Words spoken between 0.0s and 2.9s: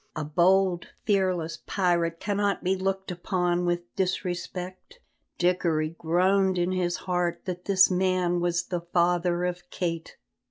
A bold, fearless pirate cannot be